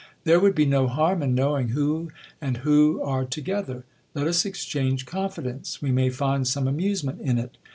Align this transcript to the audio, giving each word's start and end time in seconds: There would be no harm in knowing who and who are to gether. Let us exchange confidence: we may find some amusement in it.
There 0.23 0.39
would 0.39 0.55
be 0.55 0.65
no 0.65 0.87
harm 0.87 1.21
in 1.21 1.35
knowing 1.35 1.67
who 1.69 2.09
and 2.41 2.57
who 2.65 2.99
are 3.03 3.23
to 3.25 3.39
gether. 3.39 3.83
Let 4.15 4.25
us 4.25 4.45
exchange 4.45 5.05
confidence: 5.05 5.79
we 5.79 5.91
may 5.91 6.09
find 6.09 6.47
some 6.47 6.67
amusement 6.67 7.21
in 7.21 7.37
it. 7.37 7.59